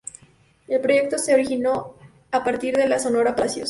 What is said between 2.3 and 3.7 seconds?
a partir de la Sonora Palacios.